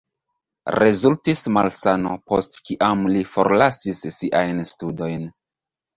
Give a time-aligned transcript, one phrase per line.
[0.75, 5.33] Rezultis malsano, post kiam li forlasis siajn studojn.